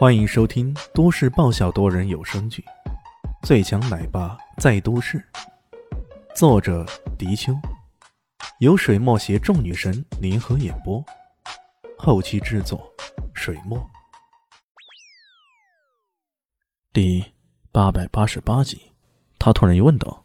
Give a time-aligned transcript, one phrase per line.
[0.00, 2.64] 欢迎收听都市爆笑多人有声剧
[3.46, 5.18] 《最强奶爸在都市》，
[6.34, 6.86] 作者：
[7.18, 7.52] 迪秋，
[8.60, 11.04] 由水墨携众女神联合演播，
[11.98, 12.90] 后期制作：
[13.34, 13.78] 水墨。
[16.94, 17.22] 第
[17.70, 18.80] 八百八十八集，
[19.38, 20.24] 他突然又问道：“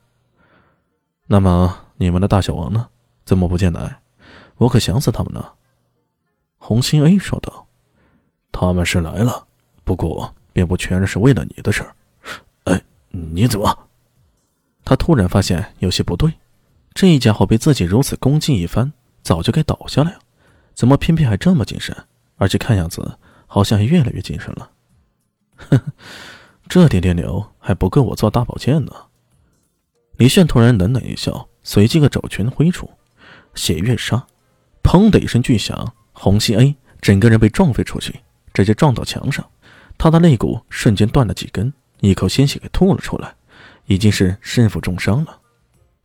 [1.28, 2.88] 那么你们的大小王呢？
[3.26, 4.00] 怎么不见来？
[4.56, 5.56] 我可想死他们了。”
[6.56, 7.68] 红心 A 说道
[8.54, 9.45] ：“他们是来了。”
[9.86, 11.96] 不过，并不全是为了你的事儿。
[12.66, 12.82] 哎，
[13.12, 13.88] 你怎么？
[14.84, 16.34] 他突然发现有些不对，
[16.94, 20.20] 这一家伙被自己如此攻击一番，早就该倒下了呀，
[20.74, 21.96] 怎么偏偏还这么谨慎？
[22.38, 23.18] 而且看样子
[23.48, 24.72] 好像还越来越精神了。
[25.56, 25.84] 呵呵，
[26.68, 28.92] 这点电流还不够我做大保健呢。
[30.18, 32.90] 李炫突然冷冷一笑，随即个肘拳挥出，
[33.54, 34.26] 血月杀，
[34.84, 38.20] 砰的一声巨响，红心 A 整个人被撞飞出去，
[38.54, 39.46] 直接撞到墙上。
[39.98, 43.36] 他的肋骨瞬间断了几根，一口鲜血给吐了出来，
[43.86, 45.42] 已经是身负重伤了。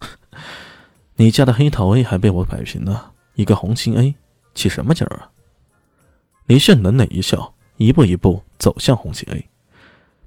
[1.17, 4.15] 你家的黑桃 A 还被我摆平了，一个红心 A，
[4.55, 5.31] 起什么劲儿啊？
[6.47, 9.49] 李炫冷冷一笑，一步一步走向红心 A。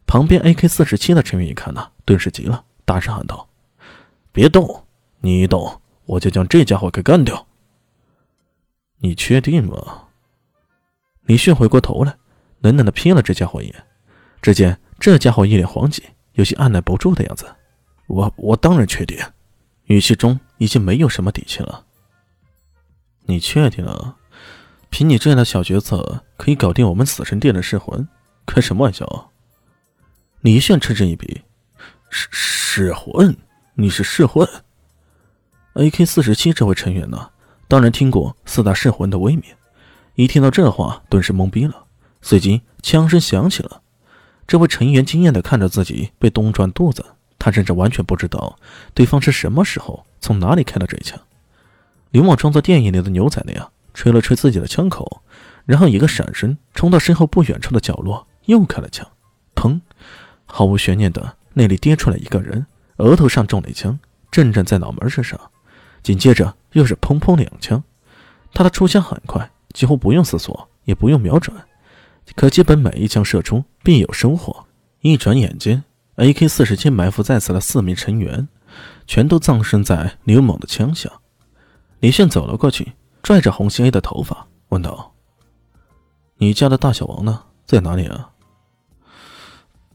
[0.05, 3.47] 旁边 AK 四十七的成员一看呢，顿时急了，大声喊道
[4.31, 4.85] ：“别动！
[5.21, 7.47] 你一动，我就将这家伙给干掉。”
[8.99, 10.03] 你确定吗？
[11.23, 12.15] 李炫回过头来。
[12.63, 13.83] 冷冷的瞥了这家伙一眼，
[14.41, 17.45] 只见这家伙一脸黄急，有些按耐不住的样子。
[18.07, 19.19] 我我当然确定，
[19.87, 21.85] 语气中已经没有什么底气了。
[23.25, 24.15] 你确定啊？
[24.89, 28.07] 凭你这样的小角色，可以搞定我们死神殿的噬魂？
[28.45, 29.05] 开什么玩笑？
[29.07, 29.27] 啊
[30.39, 31.41] 李炫嗤之以鼻
[32.09, 33.35] ：“噬噬魂？
[33.75, 34.47] 你是噬魂
[35.73, 37.29] ？”AK 四十七这位成员呢？
[37.67, 39.43] 当然听过四大噬魂的威名，
[40.15, 41.82] 一听到这话，顿时懵逼了。
[42.23, 43.81] 随即枪声响起了，
[44.47, 47.05] 这位成员惊艳的看着自己被东转肚子，
[47.37, 48.57] 他甚至完全不知道
[48.93, 51.19] 对方是什么时候从哪里开的这一枪。
[52.11, 55.21] 刘某装作电影里的牛仔那样吹了吹自己的枪口，
[55.65, 59.05] 然后一个闪身冲到身后不远处的角落又开了枪，
[59.53, 59.81] 砰！
[60.45, 62.65] 毫无悬念的那里跌出来一个人，
[62.97, 63.99] 额头上中了一枪，
[64.31, 65.39] 正正在脑门之上。
[66.01, 67.83] 紧接着又是砰砰两枪，
[68.53, 71.55] 他的出枪很快，几乎不用思索，也不用瞄准。
[72.35, 74.65] 可基本每一枪射出必有收获。
[75.01, 75.83] 一转眼间
[76.15, 78.47] ，AK 四十七埋伏在此的四名成员，
[79.05, 81.11] 全都葬身在刘猛的枪下。
[81.99, 85.13] 李炫走了过去，拽着红心 A 的头发，问道
[86.37, 87.43] ：“你家的大小王呢？
[87.65, 88.31] 在哪里啊？”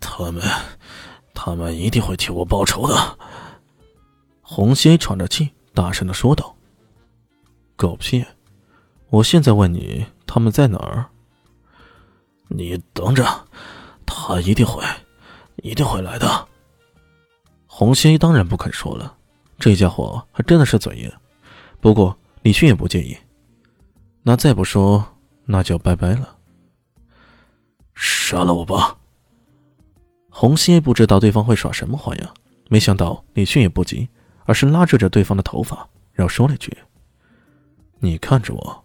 [0.00, 0.42] 他们，
[1.34, 3.18] 他们一定会替我报仇的。
[4.42, 6.56] 红心 A 喘着气，大声的说道
[7.76, 8.24] ：“狗屁！
[9.10, 11.06] 我现在问你，他们在哪儿？”
[12.48, 13.25] 你等着，
[14.04, 14.82] 他一定会，
[15.56, 16.48] 一定会来的。
[17.66, 19.16] 红心当然不肯说了，
[19.59, 21.12] 这家伙还真的是嘴硬。
[21.81, 23.16] 不过李迅也不介意，
[24.22, 25.04] 那再不说，
[25.44, 26.37] 那就拜拜了。
[27.94, 28.97] 杀了我吧！
[30.31, 32.34] 红心不知道对方会耍什么花样，
[32.69, 34.08] 没想到李迅也不急，
[34.44, 36.76] 而是拉扯着对方的头发，然后说了句
[37.98, 38.84] ：“你看着我。”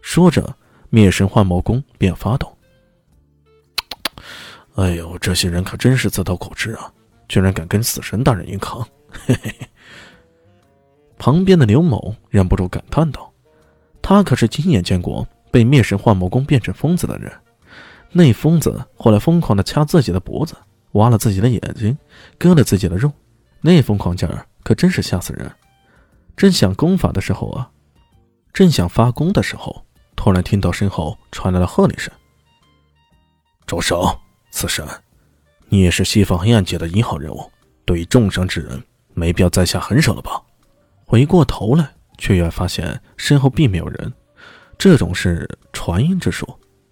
[0.00, 0.56] 说着，
[0.90, 2.53] 灭神幻魔功便发动。
[4.74, 6.92] 哎呦，这些人可真是自讨苦吃啊！
[7.28, 8.86] 居然敢跟死神大人硬扛，
[11.16, 13.32] 旁边的刘某忍不住感叹道
[14.02, 17.32] ：“他可是亲眼见过被灭神幻魔功变成疯子的人。
[18.10, 20.54] 那疯子后来疯狂的掐自己的脖子，
[20.92, 21.96] 挖了自己的眼睛，
[22.36, 23.10] 割了自己的肉，
[23.60, 25.50] 那疯狂劲儿可真是吓死人。
[26.36, 27.70] 正想功法的时候啊，
[28.52, 29.86] 正想发功的时候，
[30.16, 32.12] 突然听到身后传来了喝令声
[33.66, 34.18] ：‘住手！’”
[34.54, 34.86] 此神，
[35.68, 37.50] 你也是西方黑暗界的一号人物，
[37.84, 38.80] 对于重伤之人，
[39.12, 40.40] 没必要再下狠手了吧？
[41.04, 44.12] 回过头来，却又发现身后并没有人。
[44.78, 46.46] 这种是传音之术，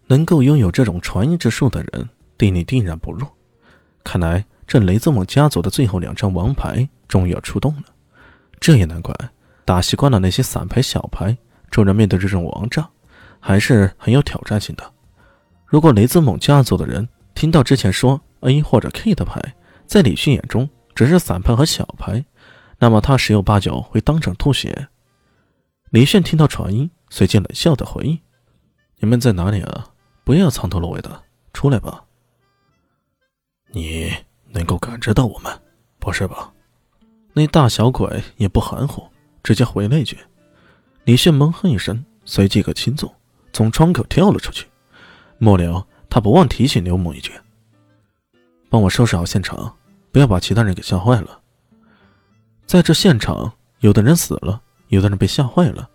[0.08, 3.32] 能够拥有这种传音之术的人，地力定然不弱。
[4.02, 7.84] 看来这雷兹蒙家族的最后两张王牌终于要出动了。
[8.58, 9.14] 这也难怪，
[9.64, 11.38] 打习惯了那些散牌小牌，
[11.70, 12.90] 骤然面对这种王炸，
[13.38, 14.82] 还是很有挑战性的。
[15.64, 17.08] 如果雷兹蒙家族的人，
[17.42, 19.42] 听到之前说 A 或者 K 的牌，
[19.84, 22.24] 在李迅眼中只是散牌和小牌，
[22.78, 24.86] 那么他十有八九会当场吐血。
[25.90, 28.16] 李迅听到传音，随即冷笑的回应
[29.00, 29.88] ：“你们在哪里啊？
[30.22, 31.20] 不要藏头露尾的，
[31.52, 32.04] 出来吧。”
[33.74, 34.12] 你
[34.52, 35.52] 能够感知到我们，
[35.98, 36.52] 不是吧？
[37.32, 39.02] 那大小鬼也不含糊，
[39.42, 40.16] 直接回了一句。
[41.02, 43.12] 李迅闷哼一声，随即个轻纵，
[43.52, 44.68] 从窗口跳了出去。
[45.38, 45.84] 末了。
[46.12, 47.32] 他不忘提醒刘某一句
[48.68, 49.74] ：“帮我收拾好现场，
[50.10, 51.40] 不要把其他人给吓坏了。”
[52.68, 55.88] 在这现场，有的人死了，有的人被吓坏了，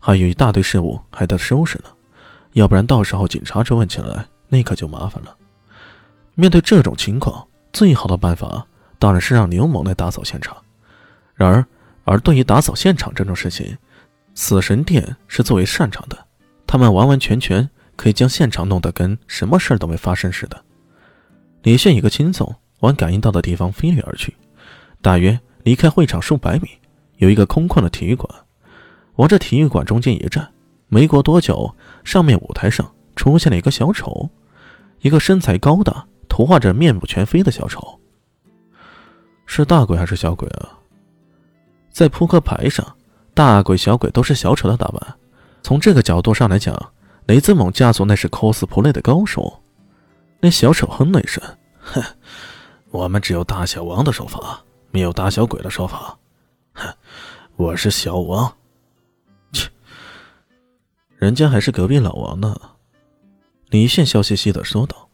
[0.00, 1.84] 还有一大堆事物还得收拾呢。
[2.54, 5.36] 要不然到时候警察追问起来，那可就麻烦了。
[6.34, 8.66] 面对这种情况，最好的办法
[8.98, 10.56] 当然是让刘某来打扫现场。
[11.32, 11.64] 然而，
[12.02, 13.78] 而对于打扫现场这种事情，
[14.34, 16.18] 死神殿是最为擅长的。
[16.66, 17.70] 他们完完全全
[18.00, 20.64] 可以将现场弄得跟什么事儿都没发生似的。
[21.64, 24.34] 李炫一个轻松往感应到的地方飞掠而去，
[25.02, 26.70] 大约离开会场数百米，
[27.18, 28.26] 有一个空旷的体育馆。
[29.16, 30.50] 往这体育馆中间一站，
[30.88, 34.30] 没过多久，上面舞台上出现了一个小丑，
[35.02, 38.00] 一个身材高大、图画着面目全非的小丑。
[39.44, 40.72] 是大鬼还是小鬼啊？
[41.90, 42.96] 在扑克牌上，
[43.34, 45.14] 大鬼、小鬼都是小丑的打扮。
[45.62, 46.74] 从这个角度上来讲，
[47.30, 49.62] 雷兹蒙家族那是 cosplay 的高手。
[50.40, 51.40] 那小丑哼了一声
[51.78, 52.02] ：“哼，
[52.90, 56.18] 我们只有大小王的说法，没有大小鬼的说法。
[56.72, 56.92] 哼，
[57.54, 58.52] 我是小王。
[59.52, 59.68] 切，
[61.18, 62.60] 人家还是隔壁老王呢。”
[63.70, 65.08] 李现笑嘻嘻的说道。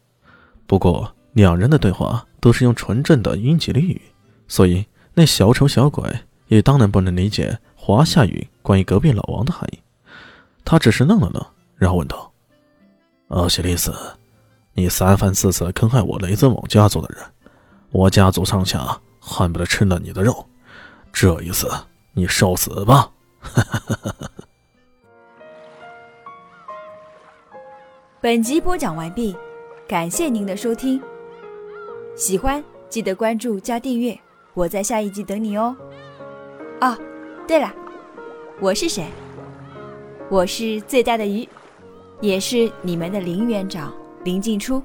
[0.65, 4.01] 不过，两人的对话都是用纯正的英吉利语，
[4.47, 4.83] 所以
[5.13, 6.03] 那小丑小鬼。
[6.47, 9.79] 也当然不能理解华夏语关于隔壁老王的含义，
[10.65, 11.45] 他只是愣了愣，
[11.77, 12.31] 然后问道
[13.29, 13.93] ：“奥西里斯，
[14.73, 17.23] 你三番四次坑害我雷泽蒙家族的人，
[17.91, 20.45] 我家族上下恨不得吃了你的肉，
[21.13, 21.69] 这一次
[22.13, 23.11] 你受死吧！”
[28.19, 29.37] 本集播讲完毕，
[29.87, 30.99] 感谢您的收听，
[32.15, 34.19] 喜欢记得关注加订阅，
[34.55, 35.77] 我在下一集等你哦。
[36.81, 36.97] 哦，
[37.47, 37.71] 对了，
[38.59, 39.05] 我是谁？
[40.29, 41.47] 我是最大的鱼，
[42.19, 43.93] 也是你们的林园长
[44.23, 44.81] 林静初。